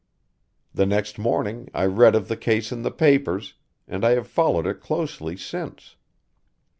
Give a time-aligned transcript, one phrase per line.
[0.73, 3.53] The next morning I read of the case in the papers
[3.87, 5.95] and I have followed it closely since.